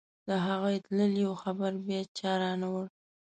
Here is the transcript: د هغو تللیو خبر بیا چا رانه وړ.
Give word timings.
د 0.27 0.29
هغو 0.45 0.69
تللیو 0.85 1.31
خبر 1.43 1.71
بیا 1.85 2.01
چا 2.17 2.31
رانه 2.41 2.67
وړ. 2.73 2.85